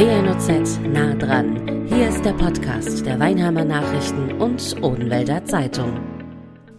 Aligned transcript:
WNOZ 0.00 0.80
nah 0.94 1.12
dran. 1.12 1.86
Hier 1.86 2.08
ist 2.08 2.24
der 2.24 2.32
Podcast 2.32 3.04
der 3.04 3.20
Weinheimer 3.20 3.66
Nachrichten 3.66 4.32
und 4.40 4.82
Odenwälder 4.82 5.44
Zeitung. 5.44 6.00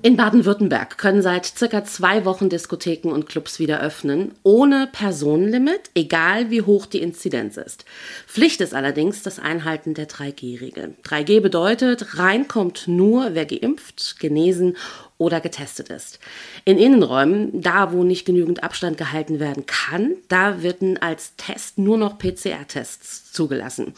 In 0.02 0.18
Baden-Württemberg 0.18 0.98
können 0.98 1.22
seit 1.22 1.46
circa 1.46 1.84
zwei 1.84 2.26
Wochen 2.26 2.50
Diskotheken 2.50 3.10
und 3.12 3.28
Clubs 3.30 3.60
wieder 3.60 3.80
öffnen, 3.80 4.34
ohne 4.42 4.90
Personenlimit, 4.92 5.92
egal 5.94 6.50
wie 6.50 6.64
hoch 6.64 6.88
die 6.88 7.04
Inzidenz 7.04 7.58
ist. 7.58 7.86
Pflicht 8.26 8.60
ist 8.60 8.74
allerdings 8.74 9.22
das 9.22 9.38
Einhalten 9.38 9.94
der 9.94 10.10
3G-Regel. 10.10 10.96
3G 11.04 11.42
bedeutet, 11.42 12.18
reinkommt 12.18 12.88
nur, 12.88 13.36
wer 13.36 13.46
geimpft, 13.46 14.20
genesen 14.20 14.78
oder 15.22 15.40
getestet 15.40 15.90
ist. 15.90 16.20
In 16.66 16.80
Innenräumen, 16.80 17.62
da 17.62 17.94
wo 17.94 18.04
nicht 18.04 18.26
genügend 18.26 18.64
Abstand 18.64 18.98
gehalten 18.98 19.40
werden 19.40 19.68
kann, 19.68 20.16
da 20.30 20.64
werden 20.64 20.98
als 21.00 21.36
Test 21.38 21.78
nur 21.78 21.98
noch 22.00 22.18
PCR-Tests 22.18 23.32
zugelassen. 23.32 23.94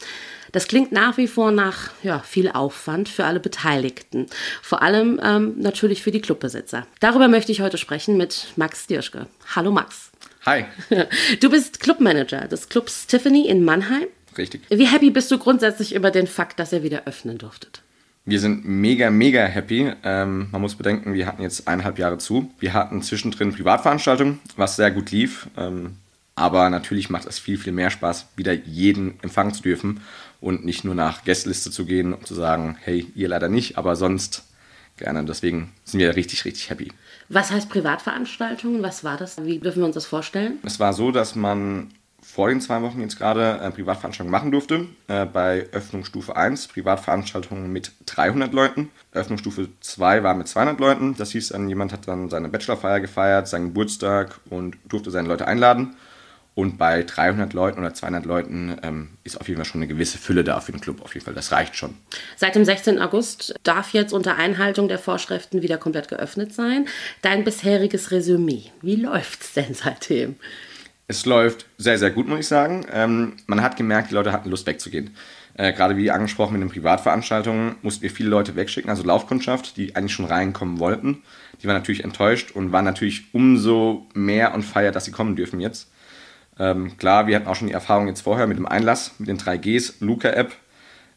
Das 0.52 0.68
klingt 0.68 0.92
nach 0.92 1.16
wie 1.16 1.26
vor 1.26 1.50
nach 1.50 1.92
ja, 2.02 2.18
viel 2.18 2.50
Aufwand 2.50 3.08
für 3.08 3.24
alle 3.24 3.40
Beteiligten, 3.40 4.26
vor 4.60 4.82
allem 4.82 5.18
ähm, 5.24 5.54
natürlich 5.56 6.02
für 6.02 6.10
die 6.10 6.20
Clubbesitzer. 6.20 6.86
Darüber 7.00 7.28
möchte 7.28 7.52
ich 7.52 7.62
heute 7.62 7.78
sprechen 7.78 8.18
mit 8.18 8.48
Max 8.56 8.86
Dirschke. 8.86 9.26
Hallo 9.56 9.72
Max. 9.72 10.10
Hi. 10.44 10.66
Du 11.40 11.48
bist 11.48 11.80
Clubmanager 11.80 12.48
des 12.48 12.68
Clubs 12.68 13.06
Tiffany 13.06 13.48
in 13.48 13.64
Mannheim. 13.64 14.08
Richtig. 14.36 14.60
Wie 14.68 14.86
happy 14.86 15.08
bist 15.08 15.30
du 15.30 15.38
grundsätzlich 15.38 15.94
über 15.94 16.10
den 16.10 16.26
Fakt, 16.26 16.58
dass 16.58 16.72
ihr 16.74 16.82
wieder 16.82 17.06
öffnen 17.06 17.38
durftet? 17.38 17.83
Wir 18.26 18.40
sind 18.40 18.64
mega, 18.64 19.10
mega 19.10 19.44
happy. 19.44 19.92
Ähm, 20.02 20.48
man 20.50 20.60
muss 20.62 20.76
bedenken, 20.76 21.12
wir 21.12 21.26
hatten 21.26 21.42
jetzt 21.42 21.68
eineinhalb 21.68 21.98
Jahre 21.98 22.16
zu. 22.16 22.50
Wir 22.58 22.72
hatten 22.72 23.02
zwischendrin 23.02 23.52
Privatveranstaltungen, 23.52 24.40
was 24.56 24.76
sehr 24.76 24.90
gut 24.90 25.10
lief. 25.10 25.48
Ähm, 25.58 25.98
aber 26.34 26.70
natürlich 26.70 27.10
macht 27.10 27.26
es 27.26 27.38
viel, 27.38 27.58
viel 27.58 27.72
mehr 27.72 27.90
Spaß, 27.90 28.28
wieder 28.36 28.52
jeden 28.52 29.20
empfangen 29.22 29.52
zu 29.52 29.62
dürfen 29.62 30.00
und 30.40 30.64
nicht 30.64 30.84
nur 30.84 30.94
nach 30.94 31.24
Gästeliste 31.24 31.70
zu 31.70 31.84
gehen 31.84 32.14
und 32.14 32.26
zu 32.26 32.34
sagen, 32.34 32.76
hey, 32.80 33.06
ihr 33.14 33.28
leider 33.28 33.48
nicht, 33.48 33.76
aber 33.78 33.94
sonst 33.94 34.44
gerne. 34.96 35.24
Deswegen 35.24 35.72
sind 35.84 36.00
wir 36.00 36.16
richtig, 36.16 36.44
richtig 36.44 36.70
happy. 36.70 36.92
Was 37.28 37.50
heißt 37.50 37.68
Privatveranstaltungen? 37.68 38.82
Was 38.82 39.04
war 39.04 39.16
das? 39.16 39.44
Wie 39.44 39.58
dürfen 39.58 39.80
wir 39.80 39.86
uns 39.86 39.94
das 39.94 40.06
vorstellen? 40.06 40.58
Es 40.62 40.80
war 40.80 40.92
so, 40.92 41.10
dass 41.10 41.34
man 41.34 41.90
vor 42.24 42.48
den 42.48 42.60
zwei 42.60 42.82
Wochen 42.82 43.00
jetzt 43.00 43.18
gerade 43.18 43.60
äh, 43.60 43.70
Privatveranstaltungen 43.70 44.30
machen 44.30 44.50
durfte. 44.50 44.86
Äh, 45.08 45.26
bei 45.26 45.66
Öffnungsstufe 45.72 46.34
1 46.34 46.68
Privatveranstaltungen 46.68 47.72
mit 47.72 47.92
300 48.06 48.52
Leuten. 48.52 48.90
Öffnungsstufe 49.12 49.68
2 49.80 50.22
war 50.22 50.34
mit 50.34 50.48
200 50.48 50.80
Leuten. 50.80 51.14
Das 51.16 51.32
hieß 51.32 51.50
dann, 51.50 51.68
jemand 51.68 51.92
hat 51.92 52.08
dann 52.08 52.30
seine 52.30 52.48
Bachelorfeier 52.48 53.00
gefeiert, 53.00 53.46
seinen 53.46 53.66
Geburtstag 53.66 54.40
und 54.50 54.76
durfte 54.88 55.10
seine 55.10 55.28
Leute 55.28 55.46
einladen. 55.46 55.96
Und 56.54 56.78
bei 56.78 57.02
300 57.02 57.52
Leuten 57.52 57.80
oder 57.80 57.94
200 57.94 58.24
Leuten 58.24 58.78
ähm, 58.82 59.10
ist 59.24 59.40
auf 59.40 59.48
jeden 59.48 59.58
Fall 59.58 59.64
schon 59.64 59.80
eine 59.80 59.88
gewisse 59.88 60.18
Fülle 60.18 60.44
da 60.44 60.60
für 60.60 60.72
den 60.72 60.80
Club. 60.80 61.02
Auf 61.02 61.14
jeden 61.14 61.24
Fall, 61.24 61.34
das 61.34 61.50
reicht 61.50 61.76
schon. 61.76 61.96
Seit 62.36 62.54
dem 62.54 62.64
16. 62.64 63.00
August 63.00 63.54
darf 63.64 63.92
jetzt 63.92 64.12
unter 64.12 64.36
Einhaltung 64.36 64.86
der 64.86 65.00
Vorschriften 65.00 65.62
wieder 65.62 65.78
komplett 65.78 66.08
geöffnet 66.08 66.54
sein. 66.54 66.86
Dein 67.22 67.42
bisheriges 67.42 68.12
Resümee, 68.12 68.70
wie 68.82 68.96
läuft 68.96 69.42
es 69.42 69.52
denn 69.54 69.74
seitdem? 69.74 70.36
Es 71.06 71.26
läuft 71.26 71.66
sehr, 71.76 71.98
sehr 71.98 72.10
gut, 72.10 72.28
muss 72.28 72.40
ich 72.40 72.48
sagen. 72.48 72.86
Ähm, 72.90 73.34
man 73.46 73.62
hat 73.62 73.76
gemerkt, 73.76 74.10
die 74.10 74.14
Leute 74.14 74.32
hatten 74.32 74.48
Lust 74.48 74.66
wegzugehen. 74.66 75.10
Äh, 75.56 75.72
gerade 75.72 75.96
wie 75.96 76.10
angesprochen 76.10 76.54
mit 76.54 76.62
den 76.62 76.70
Privatveranstaltungen 76.70 77.76
mussten 77.82 78.02
wir 78.02 78.10
viele 78.10 78.30
Leute 78.30 78.56
wegschicken, 78.56 78.90
also 78.90 79.04
Laufkundschaft, 79.04 79.76
die 79.76 79.94
eigentlich 79.94 80.14
schon 80.14 80.24
reinkommen 80.24 80.78
wollten. 80.78 81.22
Die 81.62 81.66
waren 81.66 81.76
natürlich 81.76 82.02
enttäuscht 82.04 82.52
und 82.52 82.72
waren 82.72 82.84
natürlich 82.84 83.26
umso 83.32 84.06
mehr 84.14 84.54
on 84.54 84.62
fire, 84.62 84.90
dass 84.92 85.04
sie 85.04 85.12
kommen 85.12 85.36
dürfen 85.36 85.60
jetzt. 85.60 85.90
Ähm, 86.58 86.96
klar, 86.96 87.26
wir 87.26 87.36
hatten 87.36 87.46
auch 87.46 87.56
schon 87.56 87.68
die 87.68 87.74
Erfahrung 87.74 88.08
jetzt 88.08 88.22
vorher 88.22 88.46
mit 88.46 88.56
dem 88.56 88.66
Einlass, 88.66 89.14
mit 89.18 89.28
den 89.28 89.38
3Gs, 89.38 89.94
Luca-App. 90.00 90.52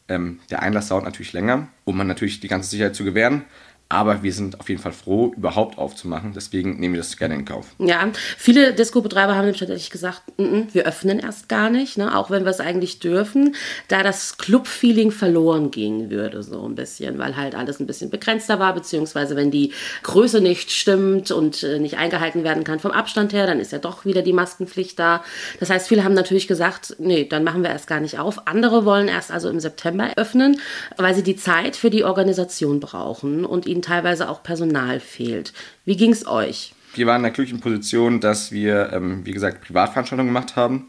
Ähm, 0.09 0.39
der 0.49 0.61
Einlass 0.61 0.89
dauert 0.89 1.05
natürlich 1.05 1.33
länger, 1.33 1.67
um 1.85 1.97
man 1.97 2.07
natürlich 2.07 2.39
die 2.39 2.47
ganze 2.47 2.69
Sicherheit 2.69 2.95
zu 2.95 3.03
gewähren. 3.03 3.43
Aber 3.89 4.21
wir 4.21 4.33
sind 4.33 4.59
auf 4.59 4.67
jeden 4.67 4.81
Fall 4.81 4.91
froh, 4.91 5.33
überhaupt 5.37 5.77
aufzumachen. 5.77 6.33
Deswegen 6.33 6.77
nehmen 6.79 6.95
wir 6.95 7.01
das 7.01 7.15
gerne 7.15 7.35
in 7.35 7.45
Kauf. 7.45 7.67
Ja, 7.79 8.09
viele 8.37 8.73
Disco-Betreiber 8.73 9.35
haben 9.35 9.47
tatsächlich 9.53 9.89
gesagt, 9.89 10.23
n 10.37 10.45
-n, 10.45 10.73
wir 10.73 10.85
öffnen 10.85 11.19
erst 11.19 11.47
gar 11.47 11.69
nicht, 11.69 11.97
ne? 11.97 12.17
auch 12.17 12.29
wenn 12.29 12.43
wir 12.43 12.51
es 12.51 12.59
eigentlich 12.59 12.99
dürfen, 12.99 13.55
da 13.87 14.03
das 14.03 14.37
Club-Feeling 14.37 15.11
verloren 15.11 15.71
gehen 15.71 16.09
würde, 16.09 16.43
so 16.43 16.67
ein 16.67 16.75
bisschen, 16.75 17.17
weil 17.17 17.37
halt 17.37 17.55
alles 17.55 17.79
ein 17.79 17.87
bisschen 17.87 18.09
begrenzter 18.09 18.59
war, 18.59 18.73
beziehungsweise 18.73 19.37
wenn 19.37 19.51
die 19.51 19.71
Größe 20.03 20.41
nicht 20.41 20.71
stimmt 20.71 21.31
und 21.31 21.63
äh, 21.63 21.79
nicht 21.79 21.97
eingehalten 21.97 22.43
werden 22.43 22.65
kann 22.65 22.79
vom 22.79 22.91
Abstand 22.91 23.31
her, 23.31 23.47
dann 23.47 23.61
ist 23.61 23.71
ja 23.71 23.79
doch 23.79 24.03
wieder 24.03 24.21
die 24.21 24.33
Maskenpflicht 24.33 24.99
da. 24.99 25.23
Das 25.61 25.69
heißt, 25.69 25.87
viele 25.87 26.03
haben 26.03 26.13
natürlich 26.13 26.47
gesagt, 26.47 26.95
nee, 26.99 27.23
dann 27.23 27.45
machen 27.45 27.63
wir 27.63 27.69
erst 27.69 27.87
gar 27.87 28.01
nicht 28.01 28.19
auf. 28.19 28.47
Andere 28.47 28.83
wollen 28.83 29.07
erst 29.07 29.31
also 29.31 29.49
im 29.49 29.61
September 29.61 30.11
öffnen, 30.17 30.59
weil 30.97 31.15
sie 31.15 31.23
die 31.23 31.37
Zeit 31.37 31.77
für 31.77 31.89
die 31.89 32.03
Organisation 32.03 32.81
brauchen 32.81 33.45
und 33.45 33.65
ihnen 33.65 33.76
ihnen 33.77 33.81
teilweise 33.81 34.29
auch 34.29 34.43
Personal 34.43 34.99
fehlt. 34.99 35.53
Wie 35.85 35.95
ging 35.95 36.11
es 36.11 36.27
euch? 36.27 36.73
Wir 36.95 37.05
waren 37.05 37.17
in 37.17 37.23
der 37.23 37.31
glücklichen 37.31 37.59
Position, 37.59 38.19
dass 38.19 38.51
wir, 38.51 38.91
ähm, 38.91 39.25
wie 39.25 39.31
gesagt, 39.31 39.61
Privatveranstaltungen 39.61 40.33
gemacht 40.33 40.55
haben. 40.55 40.87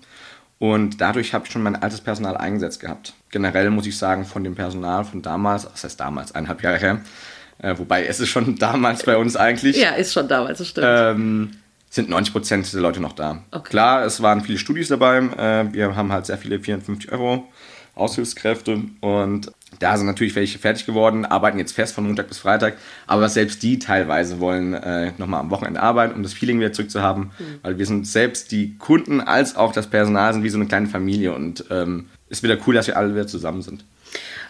Und 0.59 1.01
dadurch 1.01 1.35
habe 1.35 1.47
ich 1.47 1.53
schon 1.53 1.63
mein 1.63 1.77
altes 1.77 2.01
Personal 2.01 2.37
eingesetzt 2.37 2.81
gehabt. 2.81 3.13
Generell 3.31 3.71
muss 3.71 3.87
ich 3.87 3.97
sagen, 3.97 4.25
von 4.25 4.43
dem 4.43 4.55
Personal 4.55 5.05
von 5.05 5.23
damals, 5.23 5.65
das 5.65 5.85
heißt 5.85 6.01
damals, 6.01 6.35
eineinhalb 6.35 6.63
Jahre 6.63 6.79
her, 6.79 7.01
äh, 7.59 7.75
wobei 7.77 8.07
es 8.07 8.19
ist 8.21 8.31
schon 8.31 8.57
damals 8.59 9.05
bei 9.05 9.17
uns 9.17 9.37
eigentlich. 9.37 9.77
Ja, 9.77 9.91
ist 9.91 10.13
schon 10.13 10.27
damals, 10.27 10.59
das 10.59 10.69
stimmt. 10.69 10.87
Ähm, 10.89 11.51
sind 11.91 12.09
90 12.09 12.33
Prozent 12.33 12.73
der 12.73 12.81
Leute 12.81 13.01
noch 13.01 13.13
da. 13.13 13.43
Okay. 13.51 13.71
Klar, 13.71 14.05
es 14.05 14.21
waren 14.21 14.41
viele 14.43 14.59
Studis 14.59 14.89
dabei. 14.89 15.19
Äh, 15.19 15.73
wir 15.73 15.95
haben 15.95 16.13
halt 16.13 16.27
sehr 16.27 16.39
viele 16.39 16.59
450 16.59 17.13
Euro 17.13 17.49
Aushilfskräfte 17.95 18.83
und 19.01 19.53
da 19.79 19.97
sind 19.97 20.07
natürlich 20.07 20.35
welche 20.35 20.59
fertig 20.59 20.87
geworden, 20.87 21.25
arbeiten 21.25 21.59
jetzt 21.59 21.73
fest 21.73 21.95
von 21.95 22.05
Montag 22.05 22.29
bis 22.29 22.39
Freitag, 22.39 22.77
aber 23.07 23.29
selbst 23.29 23.63
die 23.63 23.79
teilweise 23.79 24.41
wollen 24.41 24.75
äh, 24.75 25.13
nochmal 25.19 25.41
am 25.41 25.51
Wochenende 25.51 25.83
arbeiten, 25.83 26.15
um 26.15 26.23
das 26.23 26.33
Feeling 26.33 26.59
wieder 26.59 26.73
zurückzuhaben, 26.73 27.31
mhm. 27.39 27.59
weil 27.63 27.79
wir 27.79 27.87
sind 27.87 28.07
selbst 28.07 28.51
die 28.51 28.77
Kunden 28.79 29.21
als 29.21 29.57
auch 29.57 29.73
das 29.73 29.87
Personal 29.87 30.33
sind 30.33 30.43
wie 30.43 30.49
so 30.49 30.59
eine 30.59 30.67
kleine 30.67 30.87
Familie 30.87 31.35
und 31.35 31.65
ähm, 31.71 32.07
ist 32.29 32.43
wieder 32.43 32.57
cool, 32.67 32.75
dass 32.75 32.87
wir 32.87 32.97
alle 32.97 33.13
wieder 33.13 33.27
zusammen 33.27 33.63
sind. 33.63 33.85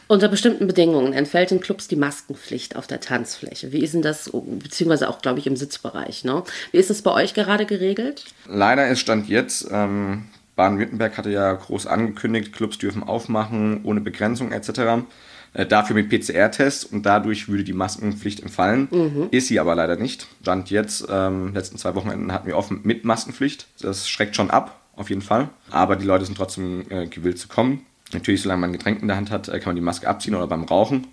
Unter 0.06 0.28
bestimmten 0.28 0.66
Bedingungen 0.66 1.12
entfällt 1.12 1.52
in 1.52 1.60
Clubs 1.60 1.86
die 1.86 1.96
Maskenpflicht 1.96 2.76
auf 2.76 2.86
der 2.86 3.00
Tanzfläche. 3.00 3.72
Wie 3.72 3.84
ist 3.84 3.92
denn 3.92 4.00
das, 4.00 4.30
beziehungsweise 4.32 5.08
auch, 5.10 5.20
glaube 5.20 5.38
ich, 5.38 5.46
im 5.46 5.56
Sitzbereich? 5.56 6.24
Ne? 6.24 6.44
Wie 6.72 6.78
ist 6.78 6.88
das 6.88 7.02
bei 7.02 7.12
euch 7.12 7.34
gerade 7.34 7.66
geregelt? 7.66 8.24
Leider 8.46 8.88
ist 8.88 9.00
Stand 9.00 9.28
jetzt, 9.28 9.68
ähm, 9.70 10.24
Baden-Württemberg 10.58 11.16
hatte 11.16 11.30
ja 11.30 11.52
groß 11.52 11.86
angekündigt, 11.86 12.52
Clubs 12.52 12.78
dürfen 12.78 13.04
aufmachen 13.04 13.80
ohne 13.84 14.00
Begrenzung 14.00 14.50
etc. 14.50 15.06
Äh, 15.54 15.66
dafür 15.66 15.94
mit 15.94 16.10
PCR-Tests 16.10 16.84
und 16.84 17.06
dadurch 17.06 17.48
würde 17.48 17.62
die 17.62 17.72
Maskenpflicht 17.72 18.40
entfallen. 18.40 18.88
Mhm. 18.90 19.28
Ist 19.30 19.46
sie 19.46 19.60
aber 19.60 19.76
leider 19.76 19.94
nicht. 19.94 20.26
Stand 20.42 20.70
jetzt, 20.70 21.06
ähm, 21.08 21.54
letzten 21.54 21.78
zwei 21.78 21.94
Wochenenden 21.94 22.32
hatten 22.32 22.48
wir 22.48 22.56
offen 22.56 22.80
mit 22.82 23.04
Maskenpflicht. 23.04 23.68
Das 23.80 24.08
schreckt 24.08 24.34
schon 24.34 24.50
ab, 24.50 24.80
auf 24.96 25.10
jeden 25.10 25.22
Fall. 25.22 25.48
Aber 25.70 25.94
die 25.94 26.04
Leute 26.04 26.24
sind 26.24 26.36
trotzdem 26.36 26.84
äh, 26.90 27.06
gewillt 27.06 27.38
zu 27.38 27.46
kommen. 27.46 27.86
Natürlich, 28.12 28.42
solange 28.42 28.62
man 28.62 28.70
ein 28.70 28.72
Getränk 28.72 29.00
in 29.00 29.06
der 29.06 29.16
Hand 29.16 29.30
hat, 29.30 29.48
äh, 29.48 29.60
kann 29.60 29.70
man 29.70 29.76
die 29.76 29.82
Maske 29.82 30.08
abziehen 30.08 30.34
oder 30.34 30.48
beim 30.48 30.64
Rauchen. 30.64 31.06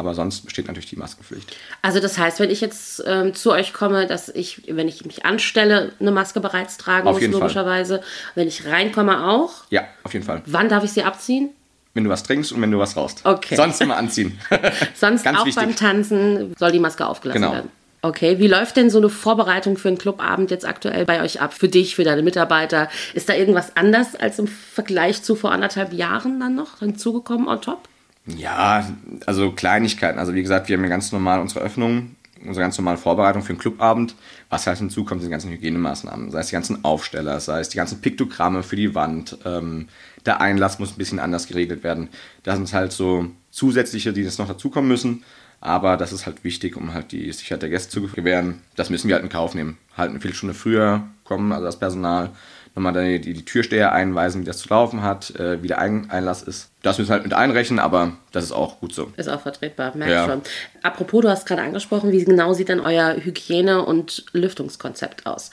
Aber 0.00 0.14
sonst 0.14 0.46
besteht 0.46 0.66
natürlich 0.66 0.88
die 0.88 0.96
Maskenpflicht. 0.96 1.54
Also 1.82 2.00
das 2.00 2.16
heißt, 2.16 2.40
wenn 2.40 2.48
ich 2.48 2.62
jetzt 2.62 3.04
ähm, 3.06 3.34
zu 3.34 3.52
euch 3.52 3.74
komme, 3.74 4.06
dass 4.06 4.30
ich, 4.30 4.62
wenn 4.66 4.88
ich 4.88 5.04
mich 5.04 5.26
anstelle, 5.26 5.92
eine 6.00 6.10
Maske 6.10 6.40
bereits 6.40 6.78
tragen 6.78 7.06
auf 7.06 7.20
muss, 7.20 7.28
logischerweise. 7.28 7.98
Fall. 7.98 8.06
Wenn 8.34 8.48
ich 8.48 8.64
reinkomme 8.64 9.28
auch? 9.28 9.50
Ja, 9.68 9.84
auf 10.02 10.14
jeden 10.14 10.24
Fall. 10.24 10.40
Wann 10.46 10.70
darf 10.70 10.84
ich 10.84 10.92
sie 10.92 11.02
abziehen? 11.02 11.50
Wenn 11.92 12.04
du 12.04 12.08
was 12.08 12.22
trinkst 12.22 12.50
und 12.50 12.62
wenn 12.62 12.70
du 12.70 12.78
was 12.78 12.96
rauchst. 12.96 13.26
Okay. 13.26 13.56
Sonst 13.56 13.78
immer 13.82 13.98
anziehen. 13.98 14.40
Sonst 14.94 15.22
Ganz 15.22 15.38
auch 15.38 15.44
wichtig. 15.44 15.62
beim 15.62 15.76
Tanzen 15.76 16.54
soll 16.58 16.72
die 16.72 16.78
Maske 16.78 17.06
aufgelassen 17.06 17.42
genau. 17.42 17.52
werden. 17.52 17.70
Okay, 18.00 18.38
wie 18.38 18.48
läuft 18.48 18.78
denn 18.78 18.88
so 18.88 18.96
eine 18.96 19.10
Vorbereitung 19.10 19.76
für 19.76 19.88
einen 19.88 19.98
Clubabend 19.98 20.50
jetzt 20.50 20.66
aktuell 20.66 21.04
bei 21.04 21.22
euch 21.22 21.42
ab? 21.42 21.52
Für 21.52 21.68
dich, 21.68 21.94
für 21.94 22.04
deine 22.04 22.22
Mitarbeiter? 22.22 22.88
Ist 23.12 23.28
da 23.28 23.34
irgendwas 23.34 23.76
anders 23.76 24.16
als 24.16 24.38
im 24.38 24.48
Vergleich 24.48 25.22
zu 25.22 25.36
vor 25.36 25.52
anderthalb 25.52 25.92
Jahren 25.92 26.40
dann 26.40 26.54
noch 26.54 26.78
hinzugekommen 26.78 27.48
on 27.48 27.60
top? 27.60 27.86
Ja, 28.26 28.88
also 29.26 29.52
Kleinigkeiten. 29.52 30.18
Also 30.18 30.34
wie 30.34 30.42
gesagt, 30.42 30.68
wir 30.68 30.76
haben 30.76 30.84
ja 30.84 30.90
ganz 30.90 31.12
normal 31.12 31.40
unsere 31.40 31.60
Öffnung, 31.60 32.16
unsere 32.44 32.64
ganz 32.64 32.78
normale 32.78 32.98
Vorbereitung 32.98 33.42
für 33.42 33.52
den 33.52 33.58
Clubabend. 33.58 34.14
Was 34.48 34.66
halt 34.66 34.78
hinzukommt, 34.78 35.20
sind 35.20 35.30
die 35.30 35.32
ganzen 35.32 35.50
Hygienemaßnahmen. 35.50 36.30
Sei 36.30 36.40
es 36.40 36.48
die 36.48 36.54
ganzen 36.54 36.84
Aufsteller, 36.84 37.40
sei 37.40 37.60
es 37.60 37.68
die 37.70 37.76
ganzen 37.76 38.00
Piktogramme 38.00 38.62
für 38.62 38.76
die 38.76 38.94
Wand. 38.94 39.38
Ähm, 39.44 39.88
der 40.26 40.40
Einlass 40.40 40.78
muss 40.78 40.92
ein 40.92 40.98
bisschen 40.98 41.18
anders 41.18 41.46
geregelt 41.46 41.82
werden. 41.82 42.08
Das 42.42 42.56
sind 42.56 42.72
halt 42.72 42.92
so 42.92 43.26
zusätzliche, 43.50 44.12
die 44.12 44.22
jetzt 44.22 44.38
noch 44.38 44.48
dazukommen 44.48 44.88
müssen. 44.88 45.24
Aber 45.62 45.98
das 45.98 46.12
ist 46.12 46.24
halt 46.24 46.42
wichtig, 46.42 46.76
um 46.76 46.94
halt 46.94 47.12
die 47.12 47.30
Sicherheit 47.32 47.62
der 47.62 47.68
Gäste 47.68 47.90
zu 47.90 48.02
gewähren. 48.02 48.62
Das 48.76 48.88
müssen 48.88 49.08
wir 49.08 49.14
halt 49.14 49.24
in 49.24 49.30
Kauf 49.30 49.54
nehmen. 49.54 49.76
Halt 49.96 50.10
eine 50.10 50.20
Viertelstunde 50.20 50.54
früher 50.54 51.02
kommen, 51.24 51.52
also 51.52 51.66
das 51.66 51.78
Personal 51.78 52.30
nochmal 52.74 52.92
die, 52.92 53.20
die, 53.20 53.34
die 53.34 53.44
Türsteher 53.44 53.92
einweisen, 53.92 54.40
wie 54.40 54.44
das 54.44 54.58
zu 54.58 54.68
laufen 54.68 55.02
hat, 55.02 55.34
äh, 55.36 55.62
wie 55.62 55.68
der 55.68 55.78
Ein 55.78 56.10
Einlass 56.10 56.42
ist. 56.42 56.70
Das 56.82 56.98
müssen 56.98 57.10
wir 57.10 57.14
halt 57.14 57.24
mit 57.24 57.34
einrechnen, 57.34 57.78
aber 57.78 58.12
das 58.32 58.44
ist 58.44 58.52
auch 58.52 58.80
gut 58.80 58.94
so. 58.94 59.12
Ist 59.16 59.28
auch 59.28 59.40
vertretbar, 59.40 59.96
merke 59.96 60.12
ja. 60.12 60.26
schon. 60.26 60.42
Apropos, 60.82 61.22
du 61.22 61.28
hast 61.28 61.46
gerade 61.46 61.62
angesprochen, 61.62 62.12
wie 62.12 62.24
genau 62.24 62.52
sieht 62.52 62.68
denn 62.68 62.80
euer 62.80 63.16
Hygiene- 63.16 63.84
und 63.84 64.24
Lüftungskonzept 64.32 65.26
aus? 65.26 65.50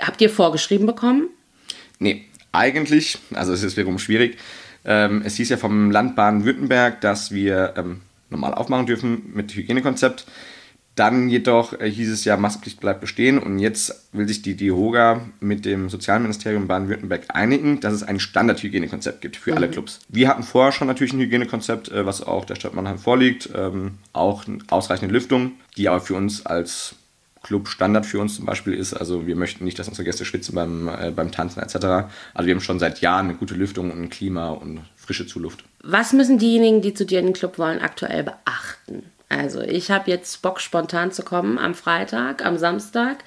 Habt 0.00 0.20
ihr 0.20 0.30
vorgeschrieben 0.30 0.86
bekommen? 0.86 1.28
Nee, 1.98 2.26
eigentlich, 2.52 3.18
also 3.34 3.52
es 3.52 3.62
ist 3.62 3.76
wiederum 3.76 3.98
schwierig. 3.98 4.38
Ähm, 4.84 5.22
es 5.24 5.36
hieß 5.36 5.48
ja 5.48 5.56
vom 5.56 5.90
Land 5.90 6.16
Baden-Württemberg, 6.16 7.00
dass 7.00 7.32
wir 7.32 7.74
ähm, 7.76 8.02
normal 8.30 8.54
aufmachen 8.54 8.86
dürfen 8.86 9.32
mit 9.34 9.54
Hygienekonzept. 9.54 10.26
Dann 10.96 11.28
jedoch 11.28 11.78
äh, 11.78 11.90
hieß 11.90 12.10
es 12.10 12.24
ja, 12.24 12.36
Maskenpflicht 12.36 12.80
bleibt 12.80 13.02
bestehen 13.02 13.38
und 13.38 13.58
jetzt 13.58 14.08
will 14.12 14.26
sich 14.26 14.40
die 14.40 14.56
DIHOGA 14.56 15.20
mit 15.40 15.66
dem 15.66 15.90
Sozialministerium 15.90 16.66
Baden-Württemberg 16.66 17.26
einigen, 17.28 17.80
dass 17.80 17.92
es 17.92 18.02
ein 18.02 18.18
Standardhygienekonzept 18.18 19.20
gibt 19.20 19.36
für 19.36 19.50
mhm. 19.50 19.56
alle 19.58 19.68
Clubs. 19.68 20.00
Wir 20.08 20.28
hatten 20.28 20.42
vorher 20.42 20.72
schon 20.72 20.88
natürlich 20.88 21.12
ein 21.12 21.20
Hygienekonzept, 21.20 21.92
äh, 21.92 22.06
was 22.06 22.22
auch 22.22 22.46
der 22.46 22.54
Stadt 22.54 22.74
Mannheim 22.74 22.98
vorliegt, 22.98 23.50
ähm, 23.54 23.98
auch 24.14 24.44
ausreichende 24.68 25.12
Lüftung, 25.12 25.52
die 25.76 25.88
aber 25.88 26.00
für 26.00 26.14
uns 26.14 26.46
als 26.46 26.96
Club 27.42 27.68
Standard 27.68 28.06
für 28.06 28.18
uns 28.18 28.36
zum 28.36 28.46
Beispiel 28.46 28.72
ist. 28.72 28.94
Also 28.94 29.26
wir 29.26 29.36
möchten 29.36 29.64
nicht, 29.64 29.78
dass 29.78 29.88
unsere 29.88 30.04
Gäste 30.04 30.24
schwitzen 30.24 30.54
beim, 30.54 30.88
äh, 30.88 31.12
beim 31.14 31.30
Tanzen 31.30 31.60
etc. 31.60 31.74
Also 32.32 32.46
wir 32.46 32.54
haben 32.54 32.60
schon 32.60 32.78
seit 32.78 33.02
Jahren 33.02 33.26
eine 33.26 33.34
gute 33.36 33.54
Lüftung 33.54 33.90
und 33.90 34.00
ein 34.00 34.08
Klima 34.08 34.48
und 34.48 34.80
frische 34.96 35.26
Zuluft. 35.26 35.62
Was 35.84 36.14
müssen 36.14 36.38
diejenigen, 36.38 36.80
die 36.80 36.94
zu 36.94 37.04
dir 37.04 37.20
in 37.20 37.26
den 37.26 37.34
Club 37.34 37.58
wollen, 37.58 37.80
aktuell 37.80 38.24
beachten? 38.24 39.04
Also 39.28 39.60
ich 39.60 39.90
habe 39.90 40.10
jetzt 40.10 40.40
Bock, 40.42 40.60
spontan 40.60 41.12
zu 41.12 41.22
kommen 41.22 41.58
am 41.58 41.74
Freitag, 41.74 42.44
am 42.44 42.58
Samstag. 42.58 43.24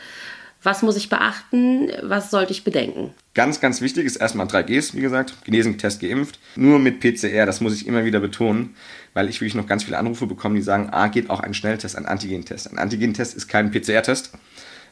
Was 0.62 0.82
muss 0.82 0.98
ich 0.98 1.08
beachten? 1.08 1.90
Was 2.02 2.32
sollte 2.32 2.52
ich 2.52 2.66
bedenken? 2.66 3.14
Ganz, 3.34 3.62
ganz 3.62 3.80
wichtig 3.80 4.06
ist 4.06 4.18
erstmal 4.18 4.48
3Gs, 4.48 4.94
wie 4.94 5.00
gesagt. 5.00 5.34
Genesen, 5.46 5.78
Test, 5.78 6.02
geimpft. 6.02 6.38
Nur 6.58 6.80
mit 6.80 7.00
PCR, 7.00 7.46
das 7.46 7.62
muss 7.62 7.74
ich 7.74 7.88
immer 7.88 8.04
wieder 8.04 8.20
betonen, 8.20 8.76
weil 9.14 9.30
ich 9.30 9.40
wirklich 9.40 9.56
noch 9.56 9.68
ganz 9.68 9.86
viele 9.86 9.98
Anrufe 9.98 10.28
bekomme, 10.28 10.56
die 10.56 10.62
sagen, 10.62 10.90
ah, 10.92 11.08
geht 11.08 11.30
auch 11.30 11.40
ein 11.40 11.54
Schnelltest, 11.54 11.96
ein 11.96 12.06
Antigentest. 12.06 12.70
Ein 12.70 12.78
Antigentest 12.78 13.38
ist 13.38 13.48
kein 13.48 13.72
PCR-Test. 13.72 14.34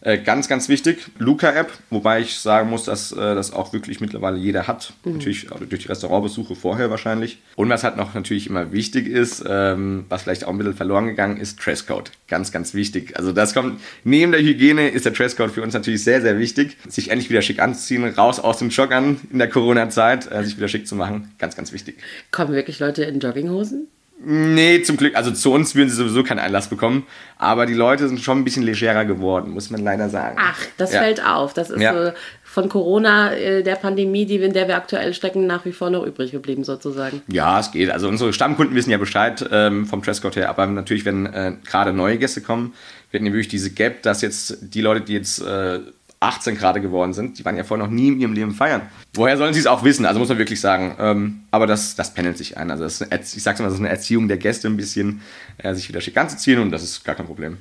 Äh, 0.01 0.19
ganz, 0.19 0.47
ganz 0.47 0.69
wichtig, 0.69 1.07
Luca-App, 1.17 1.71
wobei 1.89 2.21
ich 2.21 2.39
sagen 2.39 2.69
muss, 2.69 2.83
dass 2.83 3.11
äh, 3.11 3.15
das 3.15 3.51
auch 3.51 3.73
wirklich 3.73 3.99
mittlerweile 3.99 4.38
jeder 4.38 4.67
hat. 4.67 4.94
Mhm. 5.03 5.13
Natürlich 5.13 5.47
durch 5.47 5.83
die 5.83 5.88
Restaurantbesuche 5.88 6.55
vorher 6.55 6.89
wahrscheinlich. 6.89 7.39
Und 7.55 7.69
was 7.69 7.83
halt 7.83 7.97
noch 7.97 8.13
natürlich 8.13 8.47
immer 8.47 8.71
wichtig 8.71 9.07
ist, 9.07 9.44
ähm, 9.47 10.05
was 10.09 10.23
vielleicht 10.23 10.45
auch 10.45 10.49
ein 10.49 10.57
bisschen 10.57 10.75
verloren 10.75 11.07
gegangen 11.07 11.38
ist, 11.38 11.65
Dresscode. 11.65 12.11
Ganz, 12.27 12.51
ganz 12.51 12.73
wichtig. 12.73 13.17
Also 13.17 13.31
das 13.31 13.53
kommt, 13.53 13.79
neben 14.03 14.31
der 14.31 14.41
Hygiene 14.41 14.89
ist 14.89 15.05
der 15.05 15.13
Dresscode 15.13 15.51
für 15.51 15.61
uns 15.61 15.73
natürlich 15.73 16.03
sehr, 16.03 16.21
sehr 16.21 16.38
wichtig. 16.38 16.77
Sich 16.88 17.09
endlich 17.09 17.29
wieder 17.29 17.41
schick 17.41 17.59
anzuziehen, 17.59 18.03
raus 18.05 18.39
aus 18.39 18.59
dem 18.59 18.69
Joggern 18.69 19.19
in 19.31 19.39
der 19.39 19.49
Corona-Zeit, 19.49 20.31
äh, 20.31 20.44
sich 20.44 20.57
wieder 20.57 20.67
schick 20.67 20.88
zu 20.88 20.95
machen. 20.95 21.33
Ganz, 21.39 21.55
ganz 21.55 21.73
wichtig. 21.73 21.97
Kommen 22.31 22.53
wirklich 22.53 22.79
Leute 22.79 23.03
in 23.03 23.19
Jogginghosen? 23.19 23.88
Nee, 24.19 24.81
zum 24.81 24.97
Glück. 24.97 25.15
Also 25.15 25.31
zu 25.31 25.51
uns 25.53 25.75
würden 25.75 25.89
sie 25.89 25.95
sowieso 25.95 26.23
keinen 26.23 26.39
Einlass 26.39 26.69
bekommen. 26.69 27.05
Aber 27.37 27.65
die 27.65 27.75
Leute 27.75 28.07
sind 28.07 28.19
schon 28.19 28.39
ein 28.39 28.43
bisschen 28.43 28.63
legerer 28.63 29.05
geworden, 29.05 29.51
muss 29.51 29.69
man 29.69 29.83
leider 29.83 30.09
sagen. 30.09 30.37
Ach, 30.39 30.59
das 30.77 30.91
ja. 30.91 31.01
fällt 31.01 31.23
auf. 31.23 31.53
Das 31.53 31.69
ist 31.69 31.81
ja. 31.81 31.93
so 31.93 32.11
von 32.43 32.67
Corona, 32.69 33.33
äh, 33.33 33.61
der 33.61 33.75
Pandemie, 33.75 34.25
die, 34.25 34.37
in 34.37 34.53
der 34.53 34.67
wir 34.67 34.75
aktuell 34.75 35.13
stecken, 35.13 35.45
nach 35.45 35.65
wie 35.65 35.71
vor 35.71 35.91
noch 35.91 36.03
übrig 36.03 36.31
geblieben 36.31 36.63
sozusagen. 36.63 37.21
Ja, 37.27 37.59
es 37.59 37.71
geht. 37.71 37.91
Also 37.91 38.07
unsere 38.07 38.33
Stammkunden 38.33 38.75
wissen 38.75 38.89
ja 38.89 38.97
Bescheid 38.97 39.47
ähm, 39.51 39.85
vom 39.85 40.01
Dresscode 40.01 40.37
her. 40.37 40.49
Aber 40.49 40.65
natürlich, 40.65 41.05
wenn 41.05 41.27
äh, 41.27 41.53
gerade 41.63 41.93
neue 41.93 42.17
Gäste 42.17 42.41
kommen, 42.41 42.73
wir 43.11 43.19
hatten 43.19 43.27
ja 43.27 43.33
wirklich 43.33 43.49
diese 43.49 43.69
Gap, 43.69 44.01
dass 44.01 44.21
jetzt 44.21 44.57
die 44.61 44.81
Leute, 44.81 45.01
die 45.01 45.13
jetzt... 45.13 45.41
Äh, 45.41 45.79
18 46.19 46.57
gerade 46.57 46.81
geworden 46.81 47.13
sind, 47.13 47.37
die 47.37 47.45
waren 47.45 47.57
ja 47.57 47.63
vorher 47.63 47.85
noch 47.85 47.93
nie 47.93 48.07
in 48.07 48.19
ihrem 48.19 48.33
Leben 48.33 48.51
feiern. 48.51 48.81
Woher 49.17 49.37
sollen 49.37 49.53
sie 49.53 49.59
es 49.59 49.67
auch 49.67 49.83
wissen? 49.83 50.05
Also 50.05 50.19
muss 50.19 50.29
man 50.29 50.37
wirklich 50.37 50.61
sagen. 50.61 50.95
Ähm, 50.99 51.41
aber 51.51 51.67
das, 51.67 51.95
das 51.95 52.13
pendelt 52.13 52.37
sich 52.37 52.57
ein. 52.57 52.69
Also 52.69 52.85
ich 52.85 53.43
sag's 53.43 53.59
mal, 53.59 53.65
das 53.65 53.73
ist 53.73 53.79
eine 53.79 53.89
Erziehung 53.89 54.27
der 54.27 54.37
Gäste 54.37 54.67
ein 54.67 54.77
bisschen, 54.77 55.21
äh, 55.57 55.73
sich 55.73 55.89
wieder 55.89 56.01
schick 56.01 56.15
anzuziehen 56.17 56.59
und 56.59 56.71
das 56.71 56.83
ist 56.83 57.03
gar 57.03 57.15
kein 57.15 57.25
Problem. 57.25 57.57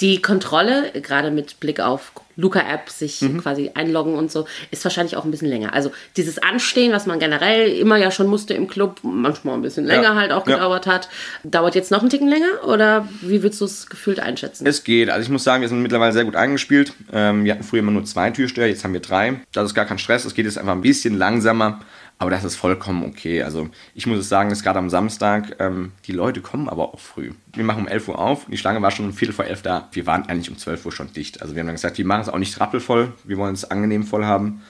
Die 0.00 0.20
Kontrolle, 0.20 0.90
gerade 1.00 1.30
mit 1.30 1.60
Blick 1.60 1.80
auf 1.80 2.12
Luca-App, 2.36 2.90
sich 2.90 3.22
mhm. 3.22 3.40
quasi 3.40 3.70
einloggen 3.74 4.14
und 4.14 4.30
so, 4.30 4.46
ist 4.70 4.84
wahrscheinlich 4.84 5.16
auch 5.16 5.24
ein 5.24 5.30
bisschen 5.30 5.48
länger. 5.48 5.72
Also 5.72 5.90
dieses 6.16 6.38
Anstehen, 6.38 6.92
was 6.92 7.06
man 7.06 7.18
generell 7.18 7.70
immer 7.72 7.96
ja 7.96 8.10
schon 8.10 8.26
musste 8.26 8.52
im 8.52 8.68
Club, 8.68 8.98
manchmal 9.02 9.54
ein 9.54 9.62
bisschen 9.62 9.86
länger 9.86 10.02
ja. 10.02 10.14
halt 10.14 10.32
auch 10.32 10.44
gedauert 10.44 10.86
ja. 10.86 10.92
hat, 10.92 11.08
dauert 11.44 11.74
jetzt 11.74 11.90
noch 11.90 12.02
ein 12.02 12.10
Ticken 12.10 12.28
länger 12.28 12.64
oder 12.66 13.08
wie 13.22 13.42
würdest 13.42 13.62
du 13.62 13.64
es 13.64 13.88
gefühlt 13.88 14.20
einschätzen? 14.20 14.66
Es 14.66 14.84
geht. 14.84 15.08
Also 15.08 15.22
ich 15.22 15.30
muss 15.30 15.44
sagen, 15.44 15.62
wir 15.62 15.68
sind 15.68 15.80
mittlerweile 15.80 16.12
sehr 16.12 16.24
gut 16.24 16.36
eingespielt. 16.36 16.92
Ähm, 17.12 17.44
wir 17.44 17.52
hatten 17.52 17.64
früher 17.64 17.80
immer 17.80 17.92
nur 17.92 18.04
zwei 18.04 18.30
Türsteher, 18.30 18.68
jetzt 18.68 18.84
haben 18.84 18.92
wir 18.92 19.00
drei. 19.00 19.40
Das 19.52 19.64
ist 19.64 19.74
gar 19.74 19.86
kein 19.86 19.98
Stress. 19.98 20.26
Es 20.26 20.34
geht 20.34 20.44
jetzt 20.44 20.58
einfach 20.58 20.72
ein 20.72 20.82
bisschen 20.82 20.95
langsamer. 21.04 21.80
Aber 22.18 22.30
das 22.30 22.44
ist 22.44 22.56
vollkommen 22.56 23.04
okay. 23.04 23.42
Also 23.42 23.68
ich 23.94 24.06
muss 24.06 24.18
es 24.18 24.28
sagen, 24.28 24.48
dass 24.48 24.62
gerade 24.62 24.78
am 24.78 24.88
Samstag, 24.88 25.56
ähm, 25.58 25.92
die 26.06 26.12
Leute 26.12 26.40
kommen 26.40 26.68
aber 26.68 26.94
auch 26.94 26.98
früh. 26.98 27.32
Wir 27.52 27.64
machen 27.64 27.82
um 27.82 27.88
11 27.88 28.08
Uhr 28.08 28.18
auf, 28.18 28.46
die 28.46 28.56
Schlange 28.56 28.80
war 28.80 28.90
schon 28.90 29.04
um 29.06 29.12
Viertel 29.12 29.34
vor 29.34 29.44
elf 29.44 29.60
da. 29.60 29.88
Wir 29.92 30.06
waren 30.06 30.26
eigentlich 30.26 30.50
um 30.50 30.56
12 30.56 30.86
Uhr 30.86 30.92
schon 30.92 31.12
dicht. 31.12 31.42
Also 31.42 31.54
wir 31.54 31.60
haben 31.60 31.66
dann 31.66 31.76
gesagt, 31.76 31.98
wir 31.98 32.06
machen 32.06 32.22
es 32.22 32.28
auch 32.30 32.38
nicht 32.38 32.58
rappelvoll, 32.58 33.12
wir 33.24 33.36
wollen 33.36 33.52
es 33.52 33.70
angenehm 33.70 34.04
voll 34.04 34.24
haben. 34.24 34.62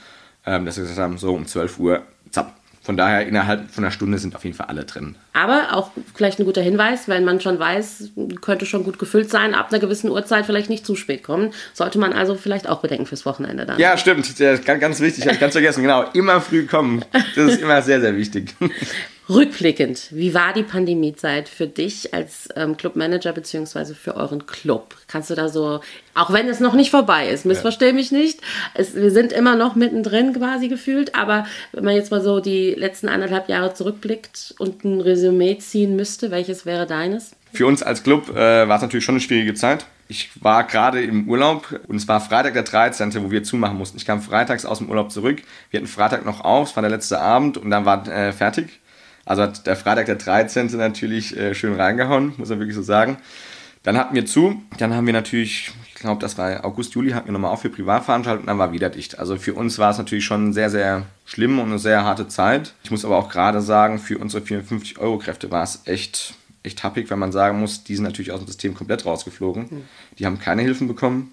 Ähm, 0.45 0.65
dass 0.65 0.77
wir 0.77 0.83
gesagt 0.83 1.01
haben, 1.01 1.19
so 1.19 1.35
um 1.35 1.47
12 1.47 1.79
Uhr, 1.79 2.03
zapp, 2.31 2.53
von 2.87 2.97
daher, 2.97 3.27
innerhalb 3.27 3.69
von 3.73 3.83
einer 3.83 3.91
Stunde 3.91 4.17
sind 4.19 4.37
auf 4.37 4.45
jeden 4.45 4.57
Fall 4.57 4.69
alle 4.69 4.85
drin. 4.85 5.17
Aber 5.33 5.73
auch 5.73 5.91
vielleicht 6.15 6.39
ein 6.39 6.45
guter 6.45 6.63
Hinweis, 6.63 7.09
wenn 7.09 7.25
man 7.25 7.41
schon 7.41 7.59
weiß, 7.59 8.13
könnte 8.41 8.65
schon 8.65 8.85
gut 8.85 9.01
gefüllt 9.01 9.29
sein, 9.29 9.55
ab 9.57 9.73
einer 9.73 9.81
gewissen 9.81 10.09
Uhrzeit 10.09 10.47
vielleicht 10.47 10.71
nicht 10.71 10.87
zu 10.87 10.95
spät 10.95 11.25
kommen. 11.25 11.53
Sollte 11.75 11.99
man 11.99 12.13
also 12.13 12.37
vielleicht 12.37 12.69
auch 12.69 12.83
bedenken 12.83 13.07
fürs 13.07 13.27
Wochenende 13.27 13.67
dann. 13.67 13.81
Ja, 13.81 13.99
stimmt. 13.99 14.39
Ja, 14.39 14.55
ganz, 14.57 14.81
ganz 14.81 15.01
wichtig, 15.01 15.25
habe 15.25 15.35
ich 15.35 15.41
ganz 15.41 15.55
vergessen. 15.55 15.83
Genau, 15.83 16.05
immer 16.13 16.41
früh 16.41 16.65
kommen. 16.65 17.05
Das 17.35 17.55
ist 17.55 17.61
immer 17.61 17.83
sehr, 17.83 18.01
sehr 18.01 18.17
wichtig. 18.17 18.55
Rückblickend, 19.29 20.09
wie 20.13 20.35
war 20.35 20.53
die 20.53 20.63
Pandemiezeit 20.63 21.49
für 21.49 21.67
dich 21.67 22.15
als 22.15 22.49
ähm, 22.55 22.77
Clubmanager 22.77 23.33
bzw. 23.33 23.95
für 23.95 24.15
euren 24.15 24.47
Club? 24.47 24.95
Kannst 25.09 25.31
du 25.31 25.35
da 25.35 25.49
so, 25.49 25.81
auch 26.15 26.33
wenn 26.33 26.49
es 26.49 26.61
noch 26.61 26.75
nicht 26.75 26.93
vorbei 26.93 27.29
ist, 27.29 27.45
missversteh 27.45 27.93
mich 27.93 28.13
nicht, 28.13 28.41
es, 28.75 28.95
wir 28.95 29.11
sind 29.11 29.33
immer 29.33 29.57
noch 29.57 29.75
mittendrin 29.75 30.33
quasi 30.33 30.69
gefühlt, 30.69 31.17
aber 31.17 31.47
wenn 31.73 31.85
man 31.85 31.97
jetzt 31.97 32.13
mal 32.13 32.21
so 32.21 32.39
die 32.39 32.71
letzten 32.75 33.09
anderthalb 33.09 33.49
Jahre 33.49 33.75
zurückblickt 33.75 34.55
und 34.59 34.85
ein 34.85 35.01
Resümee 35.01 35.59
ziehen 35.59 35.97
müsste, 35.97 36.31
welches 36.31 36.65
wäre 36.65 36.87
deines? 36.87 37.33
Für 37.53 37.67
uns 37.67 37.83
als 37.83 38.05
Club 38.05 38.31
äh, 38.31 38.69
war 38.69 38.77
es 38.77 38.83
natürlich 38.83 39.05
schon 39.05 39.15
eine 39.17 39.23
schwierige 39.23 39.55
Zeit. 39.55 39.87
Ich 40.09 40.31
war 40.41 40.65
gerade 40.65 41.03
im 41.03 41.29
Urlaub 41.29 41.81
und 41.89 41.97
es 41.97 42.07
war 42.07 42.21
Freitag 42.21 42.55
der 42.55 42.63
13., 42.63 43.13
wo 43.25 43.33
wir 43.33 43.43
zumachen 43.43 43.77
mussten. 43.77 43.97
Ich 43.97 44.07
kam 44.07 44.23
freitags 44.23 44.65
aus 44.65 44.79
dem 44.79 44.89
Urlaub 44.89 45.11
zurück. 45.11 45.43
Wir 45.71 45.81
hatten 45.81 45.89
Freitag 45.89 46.25
noch 46.25 46.43
auf, 46.43 46.71
es 46.71 46.77
war 46.77 46.83
der 46.83 46.91
letzte 46.91 47.19
Abend 47.19 47.59
und 47.59 47.71
dann 47.71 47.85
war 47.85 48.07
äh, 48.07 48.31
fertig. 48.33 48.79
Also 49.27 49.43
hat 49.43 49.67
der 49.67 49.77
Freitag 49.77 50.07
der 50.07 50.15
13. 50.15 50.69
natürlich 50.79 51.37
äh, 51.37 51.55
schön 51.55 51.75
reingehauen, 51.75 52.33
muss 52.39 52.49
man 52.49 52.61
wirklich 52.61 52.77
so 52.77 52.83
sagen. 52.83 53.19
Dann 53.83 53.97
hatten 53.99 54.15
wir 54.15 54.27
zu, 54.27 54.63
dann 54.79 54.95
haben 54.95 55.07
wir 55.07 55.13
natürlich, 55.13 55.71
ich 55.87 55.95
glaube, 55.95 56.21
das 56.21 56.39
war 56.39 56.65
August, 56.65 56.95
Juli, 56.95 57.11
hatten 57.11 57.27
wir 57.27 57.33
nochmal 57.33 57.53
auf 57.53 57.63
für 57.63 57.71
Privatveranstaltungen 57.71 58.43
und 58.43 58.47
dann 58.49 58.59
war 58.59 58.73
wieder 58.73 58.89
dicht. 58.89 59.19
Also 59.19 59.37
für 59.37 59.55
uns 59.55 59.79
war 59.79 59.91
es 59.91 59.99
natürlich 59.99 60.25
schon 60.25 60.53
sehr, 60.53 60.71
sehr 60.71 61.07
schlimm 61.25 61.59
und 61.59 61.67
eine 61.67 61.79
sehr 61.79 62.05
harte 62.05 62.27
Zeit. 62.27 62.75
Ich 62.83 62.91
muss 62.91 63.05
aber 63.05 63.17
auch 63.17 63.29
gerade 63.29 63.61
sagen, 63.61 63.99
für 63.99 64.19
unsere 64.19 64.43
450 64.43 64.99
Euro 64.99 65.19
Kräfte 65.19 65.51
war 65.51 65.63
es 65.63 65.83
echt, 65.85 66.35
echt 66.63 66.83
happig, 66.83 67.11
wenn 67.11 67.19
man 67.19 67.31
sagen 67.31 67.61
muss, 67.61 67.85
die 67.85 67.95
sind 67.95 68.05
natürlich 68.05 68.33
aus 68.33 68.41
dem 68.41 68.49
System 68.49 68.75
komplett 68.75 69.05
rausgeflogen. 69.07 69.67
Mhm. 69.71 69.85
Die 70.19 70.27
haben 70.27 70.41
keine 70.41 70.63
Hilfen 70.63 70.89
bekommen. 70.89 71.33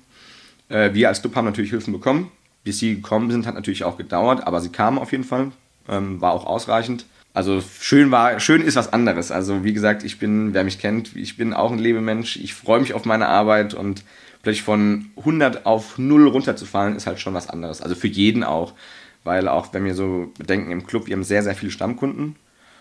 Äh, 0.70 0.94
wir 0.94 1.10
als 1.10 1.22
Club 1.22 1.36
haben 1.36 1.46
natürlich 1.46 1.72
Hilfen 1.72 1.94
bekommen. 1.94 2.32
Bis 2.64 2.80
sie 2.80 2.96
gekommen 2.96 3.30
sind, 3.32 3.46
hat 3.46 3.56
natürlich 3.56 3.84
auch 3.84 3.98
gedauert, 3.98 4.46
aber 4.46 4.62
sie 4.62 4.70
kamen 4.70 4.98
auf 4.98 5.12
jeden 5.12 5.24
Fall. 5.24 5.52
Ähm, 5.90 6.22
war 6.22 6.34
auch 6.34 6.46
ausreichend. 6.46 7.06
Also 7.34 7.64
schön 7.80 8.12
war, 8.12 8.40
schön 8.40 8.62
ist 8.62 8.76
was 8.76 8.94
anderes. 8.94 9.32
Also 9.32 9.64
wie 9.64 9.74
gesagt, 9.74 10.04
ich 10.04 10.20
bin, 10.20 10.54
wer 10.54 10.64
mich 10.64 10.80
kennt, 10.80 11.16
ich 11.16 11.36
bin 11.36 11.54
auch 11.54 11.72
ein 11.72 11.80
Lebemensch. 11.80 12.38
Ich 12.38 12.54
freue 12.54 12.80
mich 12.80 12.94
auf 12.94 13.06
meine 13.06 13.28
Arbeit 13.28 13.74
und 13.74 14.04
plötzlich 14.44 14.64
von 14.64 15.10
100 15.18 15.66
auf 15.66 15.98
0 15.98 16.28
runterzufallen, 16.28 16.96
ist 16.96 17.08
halt 17.08 17.20
schon 17.20 17.34
was 17.34 17.50
anderes. 17.50 17.82
Also 17.82 17.96
für 17.96 18.08
jeden 18.08 18.44
auch. 18.44 18.74
Weil 19.24 19.48
auch, 19.48 19.74
wenn 19.74 19.86
wir 19.86 19.96
so 19.96 20.32
bedenken, 20.38 20.72
im 20.72 20.86
Club, 20.86 21.08
wir 21.08 21.16
haben 21.16 21.24
sehr, 21.24 21.44
sehr 21.44 21.56
viele 21.56 21.72
Stammkunden. 21.72 22.36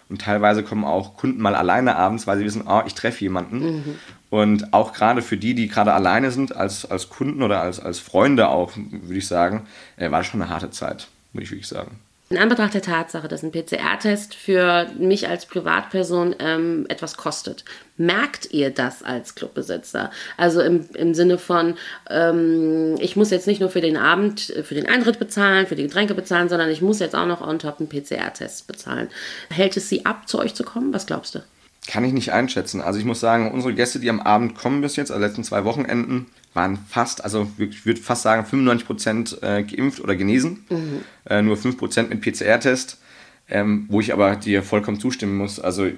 Und 0.08 0.20
teilweise 0.20 0.62
kommen 0.62 0.84
auch 0.84 1.16
Kunden 1.16 1.40
mal 1.40 1.54
alleine 1.54 1.96
abends, 1.96 2.26
weil 2.26 2.36
sie 2.36 2.44
wissen, 2.44 2.64
oh, 2.66 2.82
ich 2.84 2.94
treffe 2.94 3.20
jemanden. 3.20 3.58
Mhm. 3.58 3.98
Und 4.28 4.74
auch 4.74 4.92
gerade 4.92 5.22
für 5.22 5.36
die, 5.36 5.54
die 5.54 5.68
gerade 5.68 5.94
alleine 5.94 6.30
sind, 6.32 6.54
als, 6.54 6.84
als 6.84 7.08
Kunden 7.08 7.42
oder 7.42 7.62
als, 7.62 7.80
als 7.80 8.00
Freunde 8.00 8.48
auch, 8.48 8.72
würde 8.76 9.16
ich 9.16 9.26
sagen, 9.26 9.66
äh, 9.96 10.10
war 10.10 10.18
das 10.18 10.26
schon 10.26 10.42
eine 10.42 10.50
harte 10.50 10.70
Zeit, 10.70 11.08
würde 11.32 11.44
ich 11.44 11.50
wirklich 11.50 11.68
sagen. 11.68 12.00
In 12.32 12.38
Anbetracht 12.38 12.72
der 12.72 12.80
Tatsache, 12.80 13.28
dass 13.28 13.42
ein 13.42 13.52
PCR-Test 13.52 14.34
für 14.34 14.86
mich 14.98 15.28
als 15.28 15.44
Privatperson 15.44 16.34
ähm, 16.38 16.86
etwas 16.88 17.18
kostet, 17.18 17.62
merkt 17.98 18.50
ihr 18.52 18.70
das 18.70 19.02
als 19.02 19.34
Clubbesitzer? 19.34 20.10
Also 20.38 20.62
im, 20.62 20.88
im 20.94 21.12
Sinne 21.12 21.36
von, 21.36 21.74
ähm, 22.08 22.94
ich 23.00 23.16
muss 23.16 23.28
jetzt 23.28 23.46
nicht 23.46 23.60
nur 23.60 23.68
für 23.68 23.82
den 23.82 23.98
Abend, 23.98 24.48
äh, 24.48 24.62
für 24.62 24.74
den 24.74 24.88
Eintritt 24.88 25.18
bezahlen, 25.18 25.66
für 25.66 25.76
die 25.76 25.82
Getränke 25.82 26.14
bezahlen, 26.14 26.48
sondern 26.48 26.70
ich 26.70 26.80
muss 26.80 27.00
jetzt 27.00 27.14
auch 27.14 27.26
noch 27.26 27.46
on 27.46 27.58
top 27.58 27.80
einen 27.80 27.90
PCR-Test 27.90 28.66
bezahlen. 28.66 29.10
Hält 29.50 29.76
es 29.76 29.90
sie 29.90 30.06
ab, 30.06 30.26
zu 30.26 30.38
euch 30.38 30.54
zu 30.54 30.64
kommen? 30.64 30.94
Was 30.94 31.04
glaubst 31.04 31.34
du? 31.34 31.40
Kann 31.86 32.04
ich 32.04 32.12
nicht 32.12 32.32
einschätzen. 32.32 32.80
Also 32.80 32.98
ich 32.98 33.04
muss 33.04 33.20
sagen, 33.20 33.50
unsere 33.50 33.74
Gäste, 33.74 33.98
die 33.98 34.08
am 34.08 34.20
Abend 34.20 34.54
kommen 34.54 34.80
bis 34.80 34.96
jetzt, 34.96 35.10
also 35.10 35.20
letzten 35.20 35.42
zwei 35.42 35.64
Wochenenden, 35.64 36.26
waren 36.54 36.78
fast, 36.88 37.24
also 37.24 37.50
ich 37.58 37.86
würde 37.86 38.00
fast 38.00 38.22
sagen 38.22 38.44
95 38.44 38.86
Prozent 38.86 39.42
äh, 39.42 39.62
geimpft 39.62 40.00
oder 40.00 40.14
genesen, 40.14 40.64
mhm. 40.68 41.00
äh, 41.28 41.42
nur 41.42 41.56
5 41.56 41.78
Prozent 41.78 42.10
mit 42.10 42.20
PCR-Test, 42.20 42.98
ähm, 43.48 43.86
wo 43.88 44.00
ich 44.00 44.12
aber 44.12 44.36
dir 44.36 44.62
vollkommen 44.62 45.00
zustimmen 45.00 45.36
muss. 45.36 45.58
Also 45.58 45.88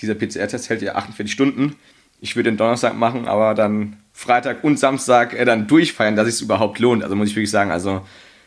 dieser 0.00 0.14
PCR-Test 0.14 0.68
hält 0.68 0.82
ja 0.82 0.94
48 0.94 1.32
Stunden. 1.32 1.76
Ich 2.20 2.36
würde 2.36 2.50
den 2.50 2.56
Donnerstag 2.56 2.96
machen, 2.96 3.26
aber 3.26 3.54
dann 3.54 3.96
Freitag 4.12 4.62
und 4.64 4.78
Samstag 4.78 5.32
äh, 5.32 5.44
dann 5.44 5.66
durchfeiern, 5.66 6.16
dass 6.16 6.28
es 6.28 6.40
überhaupt 6.40 6.78
lohnt. 6.80 7.02
Also 7.02 7.16
muss 7.16 7.28
ich 7.28 7.36
wirklich 7.36 7.50
sagen, 7.50 7.70
also 7.70 8.04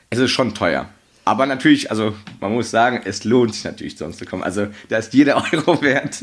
es 0.10 0.20
ist 0.20 0.32
schon 0.32 0.54
teuer. 0.54 0.88
Aber 1.26 1.46
natürlich, 1.46 1.90
also 1.90 2.14
man 2.42 2.52
muss 2.52 2.70
sagen, 2.70 3.02
es 3.06 3.24
lohnt 3.24 3.54
sich 3.54 3.64
natürlich 3.64 3.98
sonst 3.98 4.18
zu 4.18 4.26
kommen. 4.26 4.44
Also 4.44 4.68
da 4.90 4.98
ist 4.98 5.14
jeder 5.14 5.38
Euro 5.54 5.82
wert. 5.82 6.18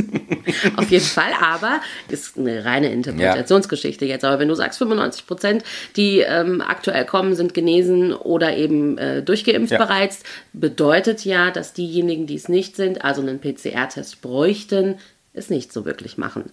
Auf 0.77 0.91
jeden 0.91 1.05
Fall, 1.05 1.33
aber 1.41 1.81
ist 2.09 2.37
eine 2.37 2.65
reine 2.67 2.93
Interpretationsgeschichte 2.93 4.05
ja. 4.05 4.15
jetzt. 4.15 4.25
Aber 4.25 4.39
wenn 4.39 4.49
du 4.49 4.55
sagst, 4.55 4.79
95 4.79 5.27
Prozent, 5.27 5.65
die 5.97 6.19
ähm, 6.19 6.61
aktuell 6.61 7.07
kommen, 7.07 7.35
sind 7.35 7.55
genesen 7.55 8.13
oder 8.13 8.57
eben 8.57 8.99
äh, 8.99 9.23
durchgeimpft 9.23 9.73
ja. 9.73 9.79
bereits, 9.79 10.23
bedeutet 10.53 11.25
ja, 11.25 11.51
dass 11.51 11.73
diejenigen, 11.73 12.27
die 12.27 12.35
es 12.35 12.51
nicht 12.51 12.77
sind, 12.77 13.03
also 13.03 13.23
einen 13.23 13.41
PCR-Test 13.41 14.21
bräuchten, 14.21 14.99
es 15.33 15.49
nicht 15.49 15.73
so 15.73 15.87
wirklich 15.87 16.19
machen. 16.19 16.51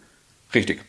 Richtig. 0.53 0.79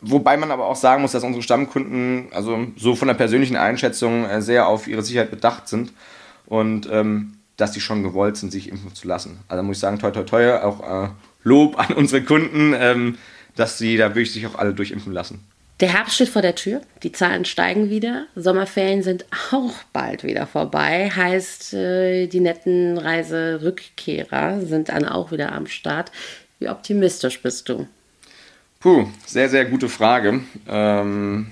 Wobei 0.00 0.38
man 0.38 0.50
aber 0.50 0.66
auch 0.66 0.76
sagen 0.76 1.02
muss, 1.02 1.12
dass 1.12 1.22
unsere 1.22 1.42
Stammkunden 1.42 2.28
also 2.32 2.66
so 2.76 2.96
von 2.96 3.08
der 3.08 3.14
persönlichen 3.14 3.56
Einschätzung 3.56 4.24
äh, 4.24 4.40
sehr 4.40 4.66
auf 4.66 4.88
ihre 4.88 5.02
Sicherheit 5.02 5.30
bedacht 5.30 5.68
sind 5.68 5.92
und 6.46 6.88
ähm, 6.90 7.34
dass 7.56 7.72
die 7.72 7.80
schon 7.80 8.02
gewollt 8.02 8.36
sind, 8.36 8.52
sich 8.52 8.68
impfen 8.68 8.94
zu 8.94 9.08
lassen. 9.08 9.38
Also 9.48 9.62
muss 9.62 9.76
ich 9.76 9.80
sagen, 9.80 9.98
toi 9.98 10.10
toi 10.10 10.22
toi, 10.22 10.58
auch 10.58 11.04
äh, 11.04 11.08
Lob 11.42 11.78
an 11.78 11.94
unsere 11.94 12.22
Kunden, 12.22 12.74
ähm, 12.78 13.18
dass 13.54 13.78
sie 13.78 13.96
da 13.96 14.10
wirklich 14.10 14.32
sich 14.32 14.46
auch 14.46 14.56
alle 14.56 14.74
durchimpfen 14.74 15.12
lassen. 15.12 15.44
Der 15.80 15.92
Herbst 15.92 16.14
steht 16.14 16.30
vor 16.30 16.40
der 16.40 16.54
Tür, 16.54 16.80
die 17.02 17.12
Zahlen 17.12 17.44
steigen 17.44 17.90
wieder, 17.90 18.26
Sommerferien 18.34 19.02
sind 19.02 19.26
auch 19.52 19.74
bald 19.92 20.24
wieder 20.24 20.46
vorbei, 20.46 21.10
heißt 21.14 21.74
äh, 21.74 22.26
die 22.28 22.40
netten 22.40 22.96
Reiserückkehrer 22.96 24.62
sind 24.62 24.88
dann 24.88 25.04
auch 25.04 25.32
wieder 25.32 25.52
am 25.52 25.66
Start. 25.66 26.10
Wie 26.58 26.70
optimistisch 26.70 27.42
bist 27.42 27.68
du? 27.68 27.86
Puh, 28.80 29.06
sehr, 29.26 29.50
sehr 29.50 29.66
gute 29.66 29.90
Frage. 29.90 30.40
Ähm, 30.66 31.48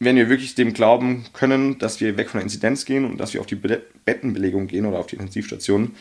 wenn 0.00 0.16
wir 0.16 0.28
wirklich 0.28 0.54
dem 0.54 0.72
glauben 0.72 1.24
können, 1.34 1.78
dass 1.78 2.00
wir 2.00 2.16
weg 2.16 2.30
von 2.30 2.38
der 2.38 2.44
Inzidenz 2.44 2.86
gehen 2.86 3.04
und 3.04 3.18
dass 3.18 3.34
wir 3.34 3.40
auf 3.40 3.46
die 3.46 3.54
Bettenbelegung 3.54 4.66
gehen 4.66 4.86
oder 4.86 4.98
auf 4.98 5.06
die 5.06 5.16
Intensivstationen, 5.16 5.94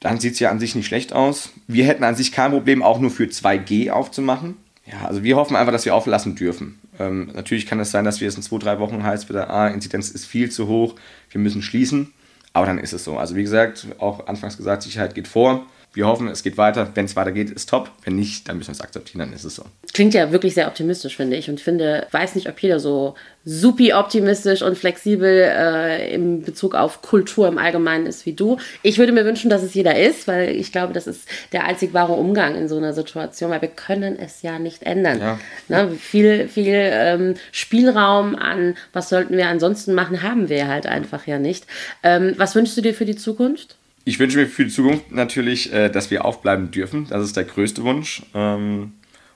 dann 0.00 0.20
sieht 0.20 0.34
es 0.34 0.40
ja 0.40 0.50
an 0.50 0.60
sich 0.60 0.74
nicht 0.74 0.86
schlecht 0.86 1.12
aus. 1.12 1.50
Wir 1.66 1.86
hätten 1.86 2.04
an 2.04 2.16
sich 2.16 2.32
kein 2.32 2.50
Problem, 2.50 2.82
auch 2.82 2.98
nur 2.98 3.10
für 3.10 3.24
2G 3.24 3.90
aufzumachen. 3.90 4.56
Ja, 4.84 5.06
also 5.06 5.22
wir 5.22 5.36
hoffen 5.36 5.56
einfach, 5.56 5.72
dass 5.72 5.84
wir 5.84 5.94
auflassen 5.94 6.34
dürfen. 6.34 6.78
Ähm, 6.98 7.30
natürlich 7.34 7.66
kann 7.66 7.78
es 7.78 7.90
sein, 7.90 8.04
dass 8.04 8.20
wir 8.20 8.28
es 8.28 8.36
in 8.36 8.42
zwei, 8.42 8.58
drei 8.58 8.78
Wochen 8.80 9.02
heißt 9.02 9.28
wieder, 9.28 9.48
ah, 9.50 9.68
Inzidenz 9.68 10.10
ist 10.10 10.26
viel 10.26 10.50
zu 10.50 10.66
hoch, 10.66 10.94
wir 11.30 11.40
müssen 11.40 11.62
schließen. 11.62 12.12
Aber 12.52 12.66
dann 12.66 12.78
ist 12.78 12.92
es 12.92 13.04
so. 13.04 13.18
Also 13.18 13.36
wie 13.36 13.42
gesagt, 13.42 13.86
auch 13.98 14.26
anfangs 14.26 14.56
gesagt, 14.56 14.82
Sicherheit 14.82 15.14
geht 15.14 15.28
vor. 15.28 15.66
Wir 15.94 16.06
hoffen, 16.06 16.28
es 16.28 16.42
geht 16.42 16.56
weiter. 16.58 16.90
Wenn 16.94 17.06
es 17.06 17.16
weitergeht, 17.16 17.50
ist 17.50 17.68
top. 17.68 17.90
Wenn 18.04 18.16
nicht, 18.16 18.48
dann 18.48 18.58
müssen 18.58 18.68
wir 18.68 18.74
es 18.74 18.80
akzeptieren, 18.80 19.20
dann 19.20 19.32
ist 19.32 19.44
es 19.44 19.56
so. 19.56 19.64
Klingt 19.94 20.14
ja 20.14 20.30
wirklich 20.30 20.54
sehr 20.54 20.68
optimistisch, 20.68 21.16
finde 21.16 21.36
ich. 21.36 21.48
Und 21.48 21.56
ich 21.56 21.64
finde, 21.64 22.06
weiß 22.10 22.34
nicht, 22.34 22.48
ob 22.48 22.60
jeder 22.60 22.78
so 22.78 23.14
supi 23.44 23.94
optimistisch 23.94 24.60
und 24.60 24.76
flexibel 24.76 25.26
äh, 25.26 26.12
in 26.12 26.42
Bezug 26.42 26.74
auf 26.74 27.00
Kultur 27.00 27.48
im 27.48 27.56
Allgemeinen 27.56 28.04
ist 28.04 28.26
wie 28.26 28.34
du. 28.34 28.58
Ich 28.82 28.98
würde 28.98 29.12
mir 29.12 29.24
wünschen, 29.24 29.48
dass 29.48 29.62
es 29.62 29.72
jeder 29.72 29.98
ist, 29.98 30.28
weil 30.28 30.50
ich 30.50 30.70
glaube, 30.70 30.92
das 30.92 31.06
ist 31.06 31.26
der 31.52 31.64
einzig 31.64 31.94
wahre 31.94 32.12
Umgang 32.12 32.54
in 32.56 32.68
so 32.68 32.76
einer 32.76 32.92
Situation, 32.92 33.50
weil 33.50 33.62
wir 33.62 33.68
können 33.68 34.18
es 34.18 34.42
ja 34.42 34.58
nicht 34.58 34.82
ändern. 34.82 35.18
Ja. 35.18 35.38
Ne, 35.68 35.90
viel 35.92 36.46
viel 36.48 36.74
ähm, 36.74 37.34
Spielraum 37.50 38.36
an, 38.36 38.76
was 38.92 39.08
sollten 39.08 39.36
wir 39.38 39.48
ansonsten 39.48 39.94
machen, 39.94 40.22
haben 40.22 40.50
wir 40.50 40.68
halt 40.68 40.86
einfach 40.86 41.26
ja 41.26 41.38
nicht. 41.38 41.66
Ähm, 42.02 42.34
was 42.36 42.54
wünschst 42.54 42.76
du 42.76 42.82
dir 42.82 42.92
für 42.92 43.06
die 43.06 43.16
Zukunft? 43.16 43.77
Ich 44.08 44.18
wünsche 44.18 44.38
mir 44.38 44.46
für 44.46 44.64
die 44.64 44.70
Zukunft 44.70 45.12
natürlich, 45.12 45.70
äh, 45.70 45.90
dass 45.90 46.10
wir 46.10 46.24
aufbleiben 46.24 46.70
dürfen. 46.70 47.06
Das 47.10 47.22
ist 47.22 47.36
der 47.36 47.44
größte 47.44 47.84
Wunsch. 47.84 48.22
Ähm, 48.32 48.94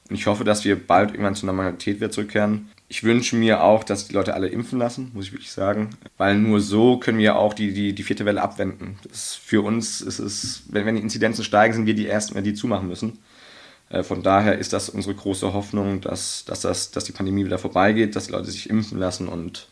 und 0.09 0.17
ich 0.17 0.27
hoffe, 0.27 0.45
dass 0.45 0.65
wir 0.65 0.77
bald 0.77 1.11
irgendwann 1.11 1.35
zur 1.35 1.49
Normalität 1.49 1.97
wieder 1.97 2.11
zurückkehren. 2.11 2.71
Ich 2.89 3.05
wünsche 3.05 3.37
mir 3.37 3.63
auch, 3.63 3.85
dass 3.85 4.09
die 4.09 4.15
Leute 4.15 4.33
alle 4.33 4.49
impfen 4.49 4.79
lassen, 4.79 5.11
muss 5.13 5.27
ich 5.27 5.33
wirklich 5.33 5.53
sagen. 5.53 5.91
Weil 6.17 6.39
nur 6.39 6.63
so 6.63 6.97
können 6.97 7.19
wir 7.19 7.37
auch 7.37 7.53
die, 7.53 7.75
die, 7.75 7.95
die 7.95 8.03
vierte 8.03 8.25
Welle 8.25 8.41
abwenden. 8.41 8.97
Für 9.13 9.63
uns 9.63 10.01
ist 10.01 10.19
es, 10.21 10.63
wenn, 10.71 10.87
wenn 10.87 10.97
die 10.97 11.03
Inzidenzen 11.03 11.45
steigen, 11.45 11.75
sind 11.75 11.85
wir 11.85 11.95
die 11.95 12.09
Ersten, 12.09 12.43
die 12.43 12.55
zumachen 12.55 12.89
müssen. 12.89 13.19
Äh, 13.91 14.03
von 14.03 14.23
daher 14.23 14.57
ist 14.57 14.73
das 14.73 14.89
unsere 14.89 15.15
große 15.15 15.53
Hoffnung, 15.53 16.01
dass, 16.01 16.47
dass, 16.47 16.63
das, 16.63 16.93
dass 16.93 17.05
die 17.05 17.13
Pandemie 17.13 17.45
wieder 17.45 17.59
vorbeigeht, 17.59 18.17
dass 18.17 18.29
die 18.29 18.33
Leute 18.33 18.51
sich 18.51 18.71
impfen 18.71 18.99
lassen 18.99 19.29
und 19.29 19.69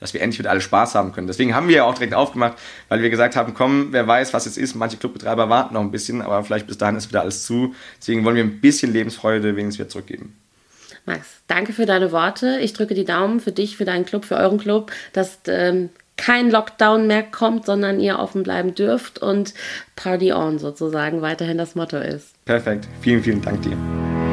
dass 0.00 0.14
wir 0.14 0.20
endlich 0.22 0.38
wieder 0.38 0.50
alle 0.50 0.60
Spaß 0.60 0.94
haben 0.94 1.12
können. 1.12 1.26
Deswegen 1.26 1.54
haben 1.54 1.68
wir 1.68 1.76
ja 1.76 1.84
auch 1.84 1.94
direkt 1.94 2.14
aufgemacht, 2.14 2.58
weil 2.88 3.02
wir 3.02 3.10
gesagt 3.10 3.36
haben, 3.36 3.54
komm, 3.54 3.88
wer 3.92 4.06
weiß, 4.06 4.34
was 4.34 4.44
jetzt 4.44 4.58
ist. 4.58 4.74
Manche 4.74 4.96
Clubbetreiber 4.96 5.48
warten 5.48 5.74
noch 5.74 5.80
ein 5.80 5.90
bisschen, 5.90 6.22
aber 6.22 6.42
vielleicht 6.44 6.66
bis 6.66 6.78
dahin 6.78 6.96
ist 6.96 7.08
wieder 7.08 7.22
alles 7.22 7.44
zu. 7.44 7.74
Deswegen 7.98 8.24
wollen 8.24 8.36
wir 8.36 8.44
ein 8.44 8.60
bisschen 8.60 8.92
Lebensfreude 8.92 9.56
wenigstens 9.56 9.78
wieder 9.78 9.88
zurückgeben. 9.88 10.36
Max, 11.06 11.26
danke 11.48 11.72
für 11.72 11.86
deine 11.86 12.12
Worte. 12.12 12.58
Ich 12.60 12.72
drücke 12.72 12.94
die 12.94 13.04
Daumen 13.04 13.40
für 13.40 13.52
dich, 13.52 13.76
für 13.76 13.84
deinen 13.84 14.06
Club, 14.06 14.24
für 14.24 14.36
euren 14.36 14.58
Club, 14.58 14.90
dass 15.12 15.38
ähm, 15.48 15.90
kein 16.16 16.50
Lockdown 16.50 17.06
mehr 17.06 17.22
kommt, 17.22 17.66
sondern 17.66 18.00
ihr 18.00 18.18
offen 18.18 18.42
bleiben 18.42 18.74
dürft 18.74 19.18
und 19.18 19.54
Party 19.96 20.32
on 20.32 20.58
sozusagen 20.58 21.22
weiterhin 21.22 21.58
das 21.58 21.74
Motto 21.74 21.98
ist. 21.98 22.34
Perfekt. 22.44 22.86
Vielen, 23.02 23.22
vielen 23.22 23.42
Dank 23.42 23.62
dir. 23.62 24.03